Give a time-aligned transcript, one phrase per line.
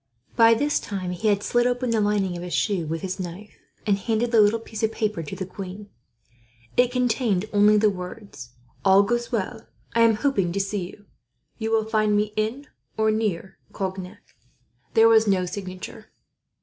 [0.35, 3.55] By this time he had slit open the lining of his shoe with his knife,
[3.85, 5.91] and handed the little piece of paper to the queen.
[6.75, 8.49] It contained only the words:
[8.83, 9.67] "All goes well.
[9.93, 11.05] Am hoping to see you.
[11.59, 12.65] You will find me in
[12.97, 14.23] or near Cognac."
[14.95, 16.07] There was no signature.